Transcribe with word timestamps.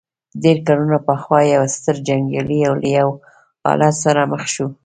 ډېر 0.43 0.57
کلونه 0.67 0.97
پخوا 1.07 1.39
يو 1.55 1.63
ستر 1.75 1.95
جنګيالی 2.07 2.61
له 2.81 2.87
يوه 2.97 3.15
حالت 3.63 3.93
سره 4.03 4.21
مخ 4.31 4.43
شو. 4.53 4.67